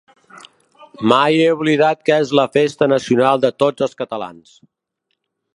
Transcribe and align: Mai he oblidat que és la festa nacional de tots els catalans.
Mai 1.11 1.37
he 1.41 1.51
oblidat 1.57 2.01
que 2.11 2.17
és 2.25 2.33
la 2.41 2.47
festa 2.59 2.89
nacional 2.97 3.45
de 3.47 3.55
tots 3.65 3.89
els 3.89 3.97
catalans. 4.03 4.57